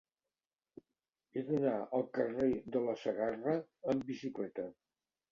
[1.33, 3.53] He d'anar al carrer de la Segarra
[3.93, 4.65] amb bicicleta.